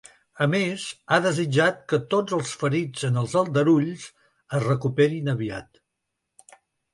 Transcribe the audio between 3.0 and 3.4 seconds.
en els